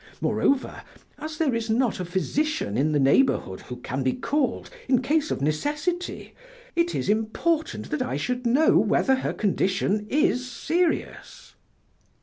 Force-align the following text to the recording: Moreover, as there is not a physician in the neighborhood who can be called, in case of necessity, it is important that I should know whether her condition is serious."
Moreover, 0.19 0.81
as 1.19 1.37
there 1.37 1.53
is 1.53 1.69
not 1.69 1.99
a 1.99 2.05
physician 2.05 2.75
in 2.75 2.91
the 2.91 2.97
neighborhood 2.99 3.61
who 3.69 3.75
can 3.75 4.01
be 4.01 4.13
called, 4.13 4.71
in 4.89 5.03
case 5.03 5.29
of 5.29 5.43
necessity, 5.43 6.33
it 6.75 6.95
is 6.95 7.07
important 7.07 7.91
that 7.91 8.01
I 8.01 8.17
should 8.17 8.47
know 8.47 8.79
whether 8.79 9.17
her 9.17 9.31
condition 9.31 10.07
is 10.09 10.49
serious." 10.51 11.53